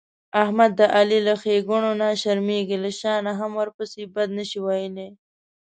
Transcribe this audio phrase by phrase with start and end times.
[0.43, 5.09] احمد د علي له ښېګڼونه شرمېږي، له شا نه هم ورپسې بد نشي ویلای.